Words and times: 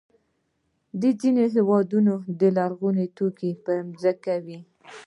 د 1.01 1.03
ځینو 1.19 1.43
هېوادونو 1.55 2.13
لرغوني 2.57 3.07
توکي 3.17 3.51
پر 3.63 3.79
ځمکې 4.01 4.35
وي. 4.45 4.59